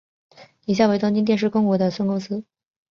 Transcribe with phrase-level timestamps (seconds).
[0.65, 2.43] 以下为东京电视控股的孙公司。